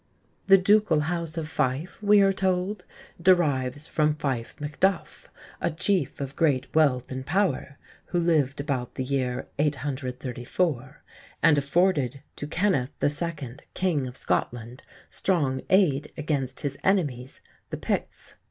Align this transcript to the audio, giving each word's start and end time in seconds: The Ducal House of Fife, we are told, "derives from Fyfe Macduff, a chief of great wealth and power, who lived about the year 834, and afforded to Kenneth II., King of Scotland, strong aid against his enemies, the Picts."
The 0.47 0.57
Ducal 0.57 1.01
House 1.01 1.37
of 1.37 1.47
Fife, 1.47 2.01
we 2.01 2.21
are 2.21 2.33
told, 2.33 2.85
"derives 3.21 3.85
from 3.85 4.15
Fyfe 4.15 4.59
Macduff, 4.59 5.29
a 5.61 5.69
chief 5.69 6.19
of 6.19 6.35
great 6.35 6.73
wealth 6.73 7.11
and 7.11 7.23
power, 7.23 7.77
who 8.05 8.17
lived 8.19 8.59
about 8.59 8.95
the 8.95 9.03
year 9.03 9.45
834, 9.59 11.03
and 11.43 11.55
afforded 11.55 12.23
to 12.37 12.47
Kenneth 12.47 12.93
II., 12.99 13.57
King 13.75 14.07
of 14.07 14.17
Scotland, 14.17 14.81
strong 15.07 15.61
aid 15.69 16.11
against 16.17 16.61
his 16.61 16.79
enemies, 16.83 17.39
the 17.69 17.77
Picts." 17.77 18.33